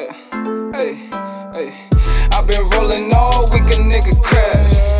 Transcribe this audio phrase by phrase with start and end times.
[0.00, 0.94] Hey,
[1.52, 1.74] hey.
[2.32, 4.96] I've been rolling all week, a nigga crash.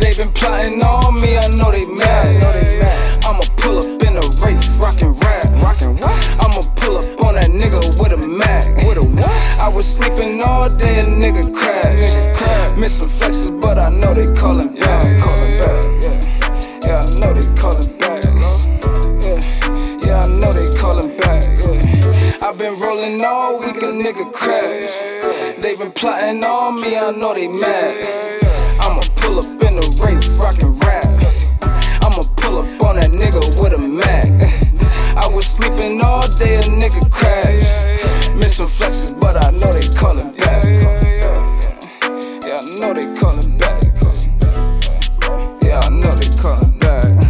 [0.00, 3.22] They been plotting on me, I know they mad.
[3.24, 5.44] I'ma pull up in a Wraith, rockin' rap.
[5.62, 6.02] Rockin'
[6.42, 8.66] I'ma pull up on that nigga with a Mac.
[8.84, 9.60] With a?
[9.62, 12.76] I was sleeping all day, a nigga crash.
[12.76, 15.22] Miss some flexes, but I know they callin' back.
[15.22, 15.59] Callin
[22.60, 24.92] been rollin' all week, a nigga crash.
[25.62, 28.44] They been plotting on me, I know they mad.
[28.78, 31.06] I'ma pull up in the Wraith, rockin' rap.
[32.04, 34.26] I'ma pull up on that nigga with a Mac.
[35.16, 37.64] I was sleeping all day, a nigga crash.
[38.36, 40.62] Missing flexes, but I know they callin' back.
[42.44, 43.82] Yeah, I know they callin' back.
[45.64, 47.24] Yeah, I know they callin' back.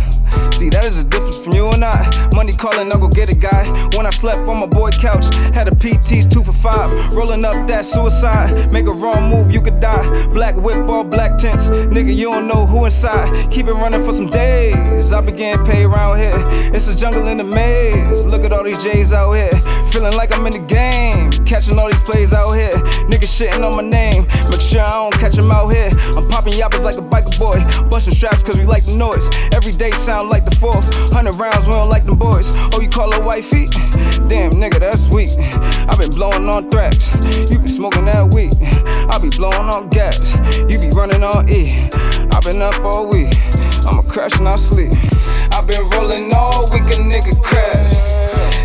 [0.55, 2.00] See, that is the difference from you and I.
[2.41, 3.69] Money calling, I'll go get a guy.
[3.95, 6.89] When I slept on my boy couch, had a PT's two for five.
[7.13, 8.73] Rolling up that suicide.
[8.73, 10.09] Make a wrong move, you could die.
[10.29, 11.69] Black whip or black tents.
[11.69, 13.51] Nigga, you don't know who inside.
[13.51, 15.13] Keep it running for some days.
[15.13, 16.33] I been getting paid around here.
[16.75, 18.25] It's a jungle in the maze.
[18.25, 19.51] Look at all these J's out here.
[19.93, 21.31] Feeling like I'm in the game.
[21.45, 22.71] Catching all these plays out here.
[23.11, 24.23] Niggas shitting on my name.
[24.49, 25.91] Make sure I don't catch catch 'em out here.
[26.17, 27.89] I'm popping yappers like a biker boy.
[27.91, 29.29] Busting straps cause we like the noise.
[29.53, 30.89] Every day sound like the fourth.
[31.13, 32.49] Hundred rounds, we don't like them boys.
[32.73, 33.69] Oh, you call her wifey?
[34.29, 35.29] Damn, nigga, that's weak.
[35.85, 37.13] I been blowing on thrax.
[37.51, 38.57] You been smoking that weed.
[39.13, 40.37] I be blowing on gas.
[40.65, 41.77] You be running on E.
[42.33, 43.29] I been up all week.
[43.85, 44.93] I'ma crash and I sleep.
[45.53, 48.60] I been rolling all week, a nigga crash.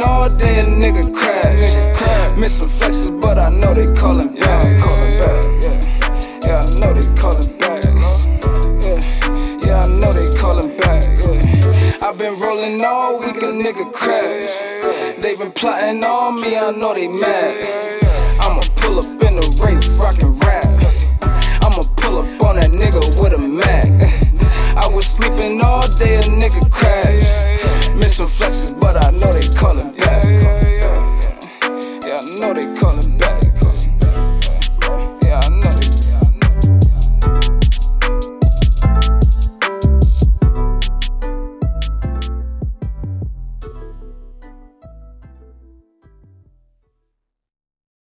[0.00, 2.38] Sleeping all day, a nigga crash.
[2.38, 4.82] Missing flexes, but I know they callin' back.
[4.82, 5.80] Callin' back, yeah.
[6.44, 7.84] Yeah, I know they callin' back.
[7.86, 8.78] Uh-huh.
[8.82, 9.00] Yeah,
[9.66, 11.04] yeah, I know they callin' back.
[11.04, 12.08] Yeah.
[12.08, 14.50] i been rollin' all week, a nigga crash.
[15.20, 18.00] They been plotting on me, I know they mad.
[18.40, 19.89] I'ma pull up in the Wraith,
[32.40, 33.49] know they callin' back.